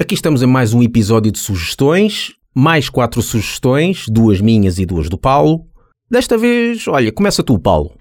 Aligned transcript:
Aqui 0.00 0.14
estamos 0.14 0.42
em 0.42 0.46
mais 0.46 0.72
um 0.72 0.82
episódio 0.82 1.30
de 1.30 1.38
sugestões. 1.38 2.32
Mais 2.54 2.88
quatro 2.88 3.20
sugestões, 3.20 4.06
duas 4.08 4.40
minhas 4.40 4.78
e 4.78 4.86
duas 4.86 5.08
do 5.08 5.18
Paulo. 5.18 5.66
Desta 6.10 6.38
vez, 6.38 6.88
olha, 6.88 7.12
começa 7.12 7.42
tu, 7.42 7.58
Paulo. 7.58 7.92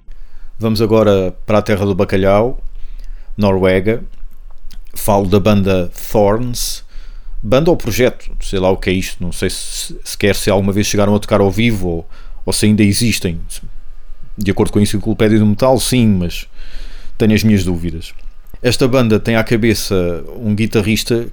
Vamos 0.57 0.82
agora 0.82 1.36
para 1.46 1.57
a 1.57 1.62
terra 1.62 1.86
do 1.86 1.94
bacalhau, 1.94 2.64
Noruega. 3.36 4.04
Falo 4.93 5.27
da 5.27 5.39
banda 5.39 5.91
Thorns. 6.11 6.86
Banda 7.43 7.70
ou 7.70 7.75
projeto, 7.75 8.32
sei 8.39 8.59
lá 8.59 8.71
o 8.71 8.77
que 8.77 8.89
é 8.89 8.93
isto. 8.93 9.21
Não 9.21 9.34
sei 9.34 9.50
se 9.50 10.00
sequer 10.04 10.34
se 10.34 10.50
alguma 10.50 10.71
vez 10.71 10.88
chegaram 10.88 11.14
a 11.14 11.20
tocar 11.20 11.41
ao 11.41 11.52
vivo 11.52 11.88
ou, 11.89 12.09
ou 12.45 12.54
se 12.54 12.66
ainda 12.66 12.84
existem. 12.84 13.39
De 14.38 14.52
acordo 14.52 14.72
com 14.72 14.80
a 14.80 14.82
Enciclopédia 14.82 15.40
do 15.40 15.46
Metal, 15.46 15.80
sim, 15.80 16.07
mas 16.07 16.48
tenho 17.18 17.34
as 17.34 17.43
minhas 17.43 17.64
dúvidas. 17.64 18.14
Esta 18.61 18.88
banda 18.88 19.20
tem 19.20 19.36
à 19.36 19.44
cabeça 19.44 20.24
um 20.36 20.54
guitarrista 20.54 21.28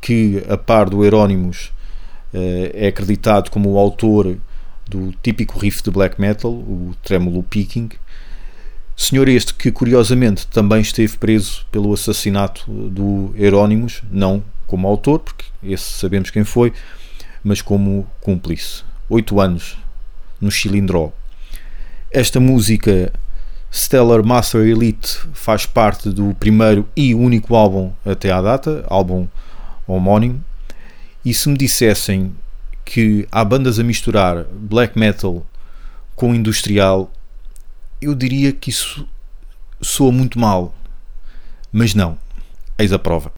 que, 0.00 0.42
a 0.48 0.56
par 0.56 0.88
do 0.88 1.04
Euronymous, 1.04 1.72
eh, 2.32 2.70
é 2.74 2.88
acreditado 2.88 3.50
como 3.50 3.72
o 3.72 3.78
autor 3.78 4.36
do 4.88 5.12
típico 5.22 5.58
riff 5.58 5.82
de 5.82 5.90
black 5.90 6.20
metal, 6.20 6.52
o 6.52 6.94
tremolo 7.02 7.42
picking. 7.42 7.88
Senhor 8.96 9.28
este 9.28 9.54
que, 9.54 9.72
curiosamente, 9.72 10.46
também 10.46 10.80
esteve 10.80 11.16
preso 11.16 11.66
pelo 11.72 11.92
assassinato 11.92 12.70
do 12.70 13.34
Euronymous, 13.36 14.02
não 14.10 14.42
como 14.66 14.86
autor, 14.86 15.20
porque 15.20 15.44
esse 15.62 15.84
sabemos 15.84 16.30
quem 16.30 16.44
foi, 16.44 16.72
mas 17.42 17.60
como 17.60 18.06
cúmplice. 18.20 18.82
Oito 19.08 19.40
anos 19.40 19.76
no 20.40 20.50
Chilindró. 20.50 21.12
Esta 22.16 22.38
música 22.38 23.12
Stellar 23.72 24.24
Master 24.24 24.60
Elite 24.60 25.18
faz 25.32 25.66
parte 25.66 26.10
do 26.10 26.32
primeiro 26.32 26.88
e 26.96 27.12
único 27.12 27.56
álbum 27.56 27.92
até 28.06 28.30
à 28.30 28.40
data, 28.40 28.84
álbum 28.86 29.26
homónimo, 29.84 30.40
e 31.24 31.34
se 31.34 31.48
me 31.48 31.58
dissessem 31.58 32.32
que 32.84 33.26
há 33.32 33.44
bandas 33.44 33.80
a 33.80 33.82
misturar 33.82 34.44
black 34.44 34.96
metal 34.96 35.44
com 36.14 36.32
industrial, 36.32 37.10
eu 38.00 38.14
diria 38.14 38.52
que 38.52 38.70
isso 38.70 39.08
soa 39.82 40.12
muito 40.12 40.38
mal. 40.38 40.72
Mas 41.72 41.96
não, 41.96 42.16
eis 42.78 42.92
a 42.92 42.98
prova. 43.00 43.32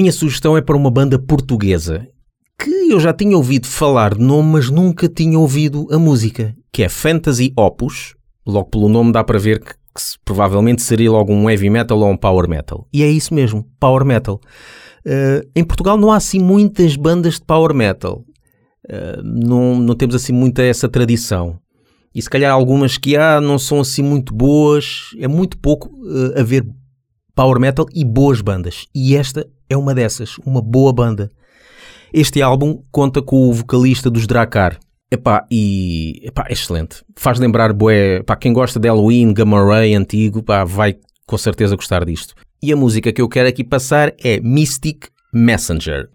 Minha 0.00 0.12
sugestão 0.12 0.56
é 0.56 0.62
para 0.62 0.78
uma 0.78 0.90
banda 0.90 1.18
portuguesa 1.18 2.08
que 2.58 2.70
eu 2.90 2.98
já 2.98 3.12
tinha 3.12 3.36
ouvido 3.36 3.66
falar 3.66 4.14
de 4.14 4.20
nome, 4.22 4.52
mas 4.52 4.70
nunca 4.70 5.06
tinha 5.06 5.38
ouvido 5.38 5.86
a 5.90 5.98
música, 5.98 6.56
que 6.72 6.82
é 6.82 6.88
Fantasy 6.88 7.52
Opus. 7.54 8.14
Logo 8.46 8.70
pelo 8.70 8.88
nome 8.88 9.12
dá 9.12 9.22
para 9.22 9.38
ver 9.38 9.60
que, 9.60 9.74
que 9.74 10.02
provavelmente 10.24 10.80
seria 10.80 11.10
logo 11.10 11.34
um 11.34 11.50
heavy 11.50 11.68
metal 11.68 11.98
ou 11.98 12.10
um 12.10 12.16
power 12.16 12.48
metal. 12.48 12.88
E 12.90 13.02
é 13.02 13.10
isso 13.10 13.34
mesmo, 13.34 13.66
power 13.78 14.06
metal. 14.06 14.40
Uh, 15.04 15.46
em 15.54 15.62
Portugal 15.62 15.98
não 15.98 16.10
há 16.10 16.16
assim 16.16 16.38
muitas 16.38 16.96
bandas 16.96 17.34
de 17.34 17.42
power 17.42 17.74
metal. 17.74 18.24
Uh, 18.86 19.22
não, 19.22 19.78
não 19.78 19.94
temos 19.94 20.14
assim 20.14 20.32
muita 20.32 20.62
essa 20.62 20.88
tradição. 20.88 21.58
E 22.14 22.22
se 22.22 22.30
calhar 22.30 22.50
algumas 22.50 22.96
que 22.96 23.18
há 23.18 23.38
não 23.38 23.58
são 23.58 23.80
assim 23.80 24.02
muito 24.02 24.34
boas. 24.34 25.10
É 25.18 25.28
muito 25.28 25.58
pouco 25.58 25.90
uh, 25.90 26.40
haver 26.40 26.66
power 27.34 27.60
metal 27.60 27.86
e 27.94 28.02
boas 28.02 28.40
bandas. 28.40 28.86
E 28.94 29.14
esta 29.14 29.46
é 29.70 29.76
uma 29.76 29.94
dessas, 29.94 30.36
uma 30.44 30.60
boa 30.60 30.92
banda. 30.92 31.30
Este 32.12 32.42
álbum 32.42 32.82
conta 32.90 33.22
com 33.22 33.48
o 33.48 33.52
vocalista 33.52 34.10
dos 34.10 34.26
Dracar. 34.26 34.78
Epá, 35.08 35.46
e 35.50 36.20
epá, 36.24 36.44
é 36.48 36.52
excelente. 36.52 37.04
Faz 37.16 37.38
lembrar, 37.38 37.72
bué, 37.72 38.22
pá, 38.24 38.34
quem 38.34 38.52
gosta 38.52 38.80
de 38.80 38.88
Halloween, 38.88 39.32
Gamma 39.32 39.64
Ray 39.64 39.94
antigo, 39.94 40.42
pá, 40.42 40.64
vai 40.64 40.96
com 41.24 41.38
certeza 41.38 41.76
gostar 41.76 42.04
disto. 42.04 42.34
E 42.60 42.72
a 42.72 42.76
música 42.76 43.12
que 43.12 43.22
eu 43.22 43.28
quero 43.28 43.48
aqui 43.48 43.62
passar 43.62 44.12
é 44.22 44.40
Mystic 44.40 45.06
Messenger. 45.32 46.08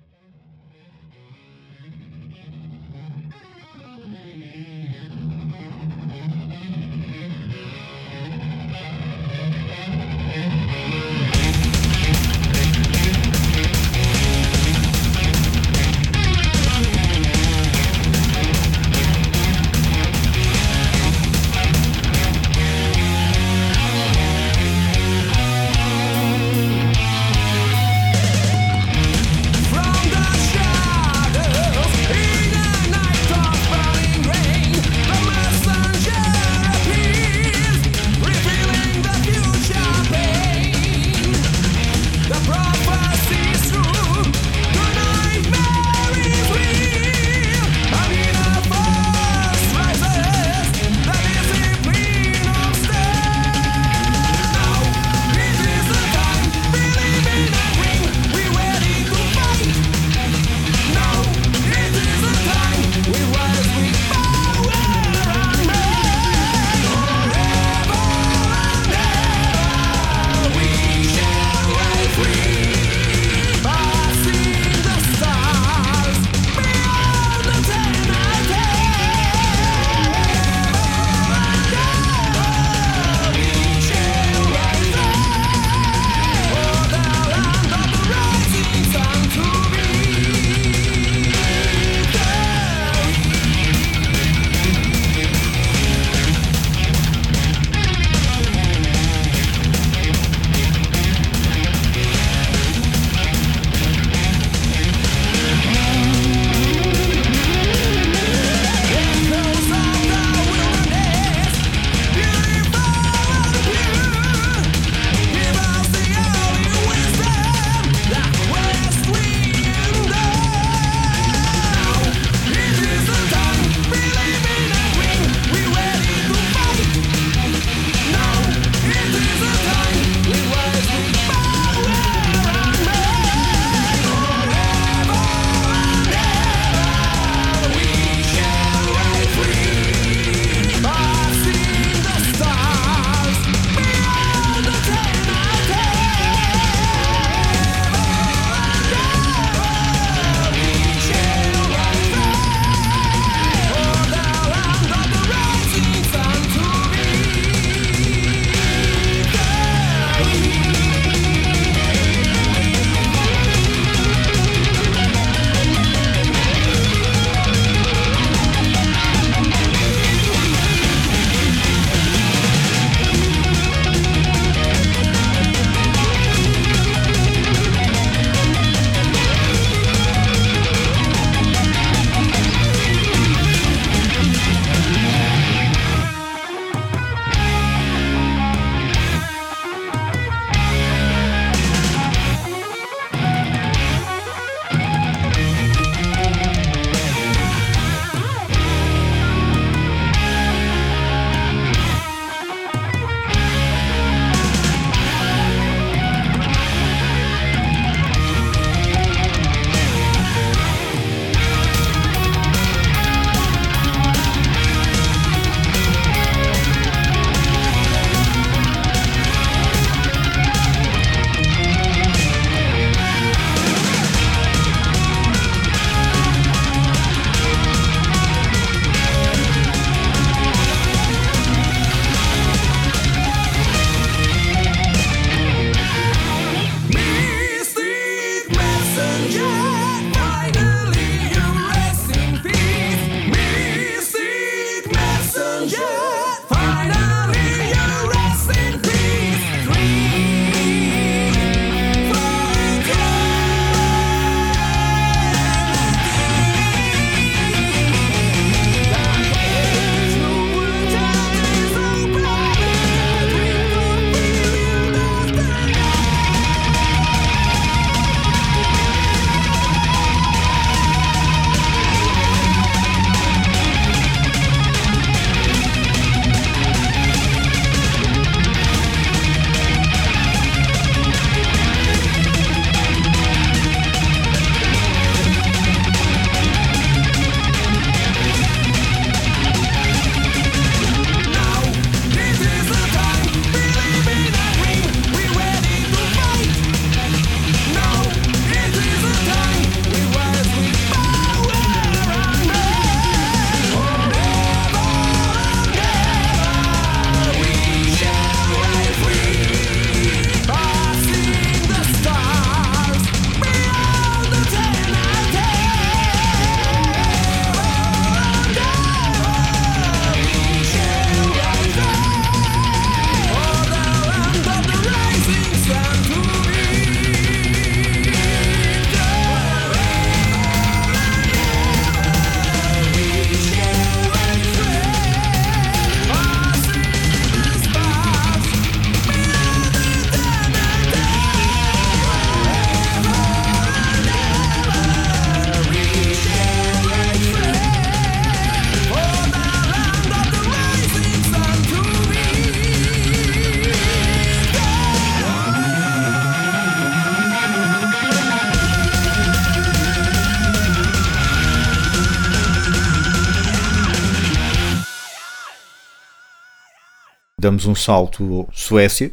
Damos 367.46 367.68
um 367.68 367.76
salto 367.76 368.50
Suécia, 368.52 369.12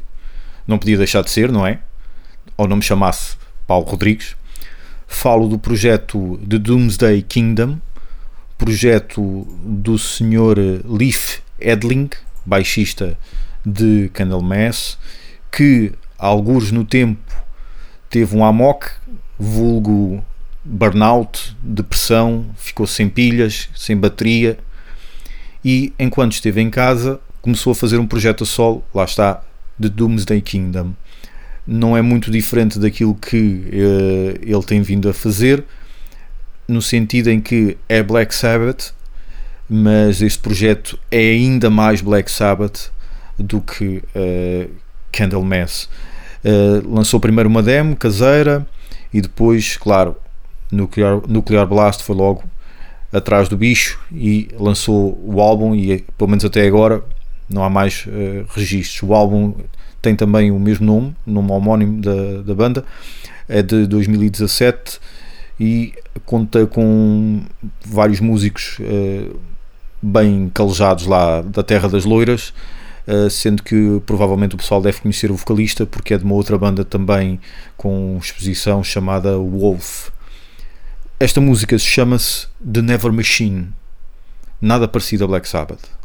não 0.67 0.79
podia 0.79 0.97
deixar 0.97 1.23
de 1.23 1.31
ser, 1.31 1.53
não 1.53 1.67
é? 1.67 1.81
Ou 2.57 2.67
não 2.67 2.77
me 2.77 2.83
chamasse 2.83 3.37
Paulo 3.67 3.85
Rodrigues. 3.85 4.35
Falo 5.07 5.47
do 5.47 5.59
projeto 5.59 6.41
The 6.49 6.57
Doomsday 6.57 7.21
Kingdom, 7.21 7.79
projeto 8.57 9.47
do 9.63 9.99
Sr. 9.99 10.81
Leif 10.87 11.41
Edling, 11.61 12.09
baixista 12.47 13.19
de 13.67 14.11
Candlemass, 14.15 14.97
que 15.51 15.93
alguns 16.17 16.73
no 16.73 16.87
tempo 16.87 17.21
teve 18.09 18.35
um 18.35 18.43
amok, 18.43 18.87
vulgo 19.39 20.25
burnout, 20.65 21.55
depressão, 21.63 22.47
ficou 22.57 22.87
sem 22.87 23.11
pilhas, 23.11 23.69
sem 23.75 23.95
bateria 23.95 24.59
e 25.63 25.93
enquanto 25.99 26.33
esteve 26.33 26.63
em 26.63 26.71
casa 26.71 27.21
começou 27.43 27.73
a 27.73 27.75
fazer 27.75 27.99
um 27.99 28.07
projeto 28.07 28.45
a 28.45 28.47
solo, 28.47 28.83
lá 28.95 29.05
está, 29.05 29.43
de 29.79 29.89
Doomsday 29.89 30.41
Kingdom. 30.41 30.93
Não 31.67 31.97
é 31.97 32.01
muito 32.01 32.31
diferente 32.31 32.79
daquilo 32.79 33.15
que 33.15 33.37
uh, 33.37 34.39
ele 34.41 34.63
tem 34.65 34.81
vindo 34.81 35.09
a 35.09 35.13
fazer, 35.13 35.65
no 36.67 36.81
sentido 36.81 37.29
em 37.29 37.41
que 37.41 37.77
é 37.89 38.03
Black 38.03 38.35
Sabbath, 38.35 38.95
mas 39.69 40.23
este 40.23 40.39
projeto 40.39 40.99
é 41.11 41.19
ainda 41.19 41.69
mais 41.69 42.01
Black 42.01 42.31
Sabbath 42.31 42.91
do 43.39 43.61
que 43.61 44.03
uh, 44.15 44.71
Candlemass. 45.11 45.89
Uh, 46.45 46.95
lançou 46.95 47.19
primeiro 47.19 47.49
uma 47.49 47.63
demo 47.63 47.97
caseira 47.97 48.67
e 49.13 49.21
depois, 49.21 49.77
claro, 49.77 50.17
Nuclear, 50.71 51.21
Nuclear 51.29 51.67
Blast 51.67 52.03
foi 52.03 52.17
logo 52.17 52.45
atrás 53.13 53.49
do 53.49 53.57
bicho 53.57 54.01
e 54.11 54.49
lançou 54.59 55.21
o 55.23 55.41
álbum 55.41 55.75
e 55.75 56.05
pelo 56.17 56.31
menos 56.31 56.45
até 56.45 56.67
agora 56.67 57.05
não 57.49 57.63
há 57.63 57.71
mais 57.71 58.07
uh, 58.07 58.47
registros. 58.55 59.03
O 59.09 59.15
álbum 59.15 59.55
tem 60.01 60.17
também 60.17 60.51
o 60.51 60.59
mesmo 60.59 60.85
nome, 60.85 61.17
nome 61.27 61.53
homónimo 61.53 62.01
da, 62.03 62.43
da 62.43 62.55
banda, 62.55 62.85
é 63.49 63.63
de 63.63 63.87
2017 63.87 64.99
e 65.61 65.95
conta 66.27 66.67
com 66.67 67.43
vários 67.85 68.19
músicos 68.19 68.79
uh, 68.81 69.39
bem 70.03 70.51
calejados 70.53 71.07
lá 71.07 71.41
da 71.41 71.63
Terra 71.63 71.89
das 71.89 72.05
Loiras, 72.05 72.53
uh, 73.07 73.31
sendo 73.31 73.63
que 73.63 74.03
provavelmente 74.05 74.57
o 74.57 74.59
pessoal 74.59 74.83
deve 74.83 75.01
conhecer 75.01 75.31
o 75.31 75.37
vocalista 75.37 75.87
porque 75.87 76.15
é 76.15 76.19
de 76.19 76.25
uma 76.25 76.35
outra 76.35 76.59
banda 76.59 76.85
também 76.85 77.41
com 77.77 78.19
exposição 78.21 78.83
chamada 78.83 79.39
Wolf. 79.39 80.09
Esta 81.21 81.41
música 81.41 81.79
chama-se 81.79 82.49
The 82.61 82.83
Never 82.83 83.13
Machine, 83.13 83.69
nada 84.61 84.89
parecido 84.89 85.23
a 85.23 85.29
Black 85.29 85.49
Sabbath. 85.49 86.02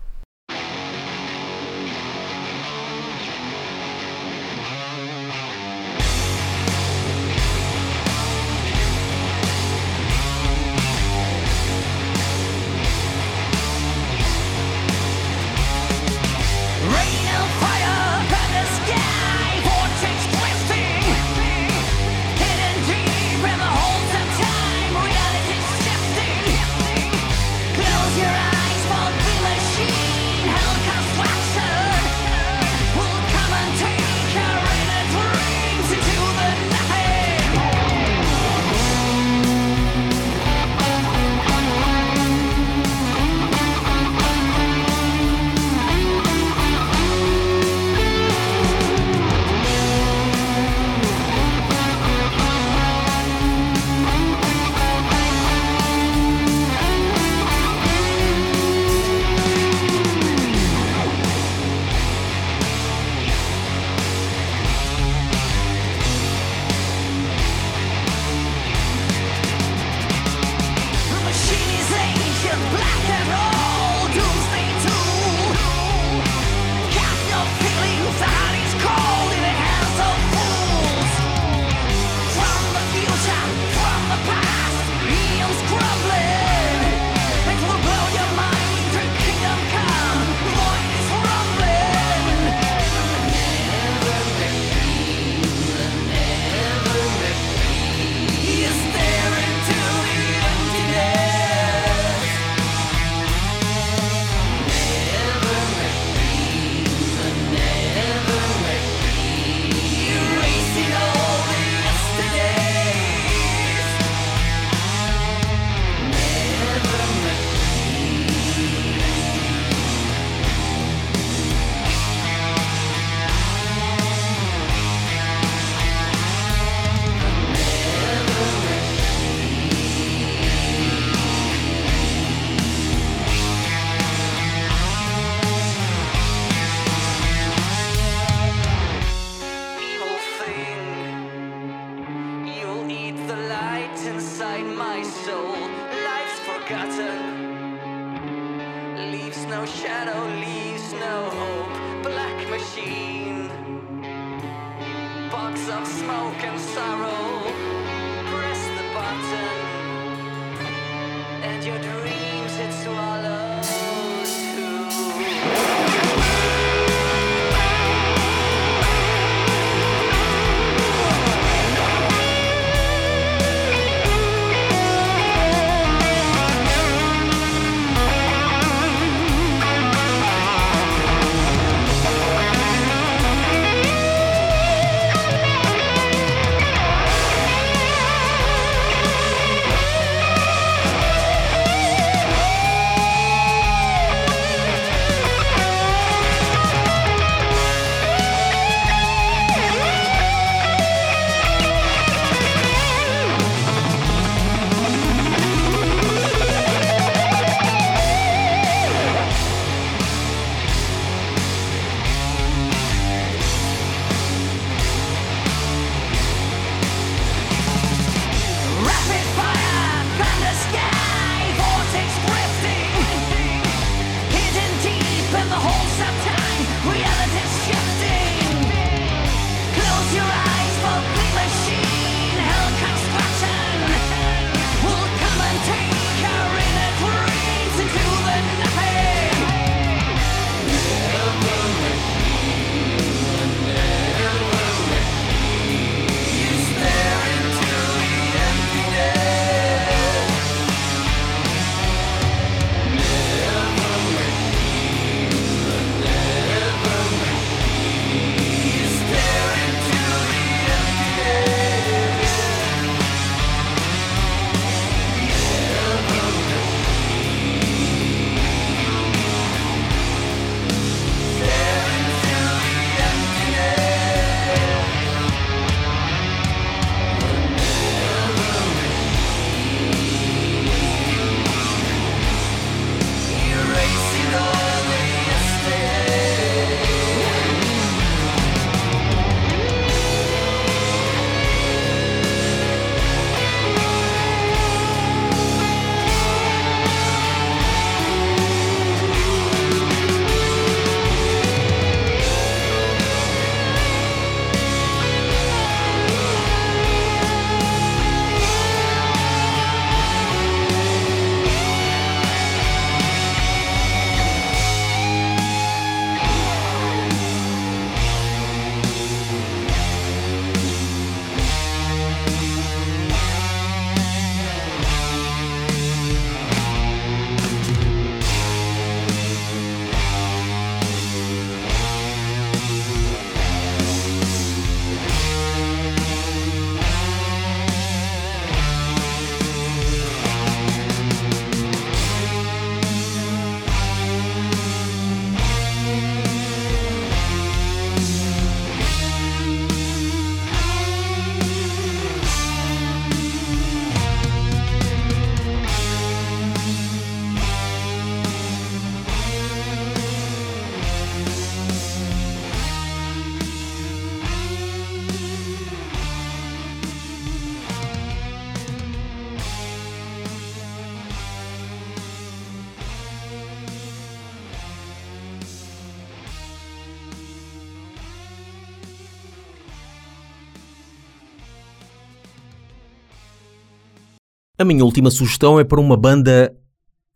A 384.59 384.65
minha 384.65 384.83
última 384.83 385.11
sugestão 385.11 385.59
é 385.59 385.63
para 385.63 385.79
uma 385.79 385.95
banda 385.95 386.51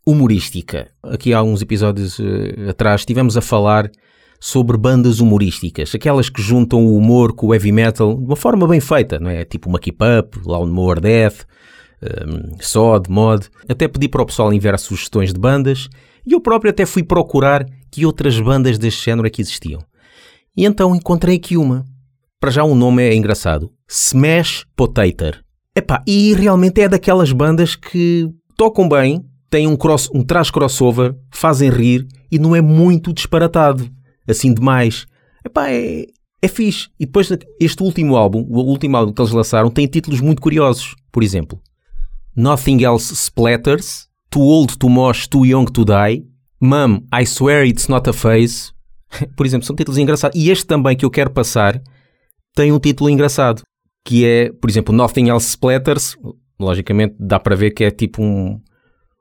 humorística. 0.05 0.91
Aqui 1.01 1.33
há 1.33 1.41
uns 1.41 1.59
episódios 1.59 2.19
uh, 2.19 2.69
atrás 2.69 3.01
estivemos 3.01 3.35
a 3.35 3.41
falar 3.41 3.89
sobre 4.39 4.77
bandas 4.77 5.19
humorísticas, 5.19 5.95
aquelas 5.95 6.29
que 6.29 6.39
juntam 6.39 6.85
o 6.85 6.95
humor 6.95 7.33
com 7.33 7.47
o 7.47 7.53
heavy 7.55 7.71
metal 7.71 8.15
de 8.15 8.25
uma 8.25 8.35
forma 8.35 8.67
bem 8.67 8.79
feita, 8.79 9.17
não 9.17 9.31
é? 9.31 9.43
Tipo 9.43 9.69
uma 9.69 9.79
Keep 9.79 9.97
Up, 10.19 10.39
Lawnmower 10.45 10.99
Death, 10.99 11.47
um, 12.03 12.61
Sod, 12.61 13.09
Mod. 13.09 13.49
Até 13.67 13.87
pedi 13.87 14.07
para 14.07 14.21
o 14.21 14.25
pessoal 14.27 14.53
enviar 14.53 14.77
sugestões 14.77 15.33
de 15.33 15.39
bandas 15.39 15.89
e 16.23 16.33
eu 16.33 16.41
próprio 16.41 16.69
até 16.69 16.85
fui 16.85 17.01
procurar 17.01 17.65
que 17.91 18.05
outras 18.05 18.39
bandas 18.39 18.77
deste 18.77 19.05
género 19.05 19.27
aqui 19.27 19.41
existiam. 19.41 19.83
E 20.55 20.63
então 20.63 20.95
encontrei 20.95 21.37
aqui 21.37 21.57
uma. 21.57 21.85
Para 22.39 22.51
já 22.51 22.63
o 22.63 22.75
nome 22.75 23.01
é 23.01 23.15
engraçado. 23.15 23.71
Smash 23.89 24.63
Potato. 24.75 25.43
Epá, 25.75 26.03
e 26.05 26.33
realmente 26.33 26.81
é 26.81 26.89
daquelas 26.89 27.31
bandas 27.31 27.75
que 27.75 28.29
tocam 28.57 28.89
bem, 28.89 29.25
têm 29.49 29.67
um, 29.67 29.75
cross, 29.77 30.09
um 30.13 30.23
crossover, 30.23 31.15
fazem 31.31 31.69
rir 31.69 32.07
e 32.29 32.37
não 32.37 32.55
é 32.55 32.61
muito 32.61 33.13
disparatado 33.13 33.89
assim 34.27 34.53
demais. 34.53 35.05
Epá, 35.45 35.69
é, 35.69 36.05
é 36.41 36.47
fixe. 36.47 36.89
E 36.99 37.05
depois 37.05 37.29
este 37.59 37.83
último 37.83 38.15
álbum, 38.15 38.45
o 38.49 38.59
último 38.59 38.97
álbum 38.97 39.13
que 39.13 39.21
eles 39.21 39.31
lançaram, 39.31 39.69
tem 39.69 39.87
títulos 39.87 40.19
muito 40.19 40.41
curiosos. 40.41 40.95
Por 41.11 41.23
exemplo, 41.23 41.61
Nothing 42.35 42.83
Else 42.83 43.13
Splatters, 43.13 44.07
Too 44.29 44.41
Old 44.41 44.77
to 44.77 44.89
Mosh, 44.89 45.27
Too 45.27 45.45
Young 45.45 45.65
to 45.65 45.85
Die, 45.85 46.25
Mum, 46.59 47.01
I 47.13 47.25
Swear 47.25 47.65
It's 47.65 47.87
Not 47.87 48.09
a 48.09 48.13
Face. 48.13 48.71
Por 49.35 49.45
exemplo, 49.45 49.65
são 49.65 49.75
títulos 49.75 49.97
engraçados. 49.97 50.39
E 50.39 50.49
este 50.49 50.65
também 50.65 50.97
que 50.97 51.05
eu 51.05 51.09
quero 51.09 51.29
passar 51.29 51.81
tem 52.53 52.71
um 52.71 52.79
título 52.79 53.09
engraçado, 53.09 53.61
que 54.03 54.25
é, 54.25 54.51
por 54.51 54.69
exemplo, 54.69 54.93
Nothing 54.93 55.29
Else 55.29 55.49
Splatters. 55.49 56.17
Logicamente 56.59 57.15
dá 57.19 57.39
para 57.39 57.55
ver 57.55 57.71
que 57.71 57.83
é 57.83 57.91
tipo 57.91 58.21
um, 58.21 58.61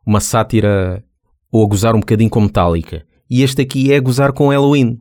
uma 0.06 0.20
sátira 0.20 1.04
ou 1.50 1.64
a 1.64 1.68
gozar 1.68 1.94
um 1.94 2.00
bocadinho 2.00 2.30
com 2.30 2.40
Metallica. 2.40 3.04
E 3.28 3.42
este 3.42 3.62
aqui 3.62 3.92
é 3.92 4.00
gozar 4.00 4.32
com 4.32 4.48
Halloween. 4.48 5.00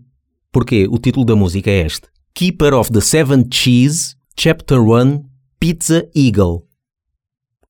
Porquê? 0.51 0.87
O 0.89 0.97
título 0.97 1.25
da 1.25 1.35
música 1.35 1.69
é 1.69 1.85
este. 1.85 2.07
Keeper 2.33 2.73
of 2.73 2.91
the 2.91 3.01
Seven 3.01 3.45
Cheese, 3.51 4.15
Chapter 4.37 4.79
1, 4.79 5.23
Pizza 5.59 6.09
Eagle. 6.15 6.65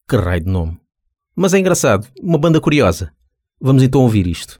Que 0.07 0.15
raio 0.15 0.43
de 0.43 0.51
nome. 0.51 0.77
Mas 1.35 1.53
é 1.53 1.59
engraçado, 1.59 2.07
uma 2.21 2.37
banda 2.37 2.59
curiosa. 2.59 3.11
Vamos 3.61 3.83
então 3.83 4.01
ouvir 4.01 4.27
isto. 4.27 4.59